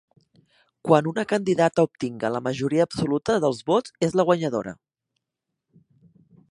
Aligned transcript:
Quan 0.87 1.09
una 1.11 1.25
candidata 1.33 1.85
obtinga 1.89 2.31
la 2.37 2.41
majoria 2.47 2.87
absoluta 2.91 3.37
dels 3.45 3.61
vots 3.71 3.95
és 4.09 4.19
la 4.21 4.27
guanyadora. 4.31 4.77